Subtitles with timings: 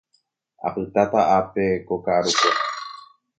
[0.67, 2.51] Apytáta ápe ko ka'arukue.